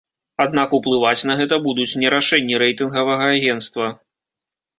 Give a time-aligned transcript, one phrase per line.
[0.43, 3.93] Аднак уплываць на гэта будуць не рашэнні рэйтынгавага агенцтва.